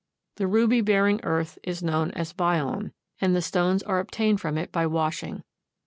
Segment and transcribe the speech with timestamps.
[0.37, 4.71] The ruby bearing earth is known as "byon," and the stones are obtained from it
[4.71, 5.43] by washing.